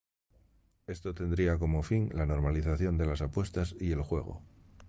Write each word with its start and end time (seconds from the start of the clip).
Esto 0.87 1.13
tendría 1.13 1.59
como 1.59 1.83
fin 1.83 2.09
la 2.15 2.25
normalización 2.25 2.97
de 2.97 3.05
las 3.05 3.21
apuestas 3.21 3.75
y 3.79 3.91
el 3.91 4.01
juego. 4.01 4.41